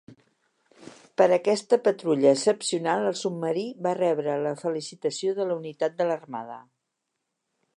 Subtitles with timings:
[1.21, 6.57] Per aquesta patrulla excepcional el submarí va rebre la Felicitació de la Unitat de l'Armada.